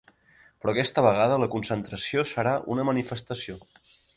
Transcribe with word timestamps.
Però 0.61 0.73
aquesta 0.73 1.03
vegada 1.07 1.37
la 1.43 1.49
concentració 1.57 2.27
serà 2.33 2.57
una 2.77 2.87
manifestació. 2.91 3.63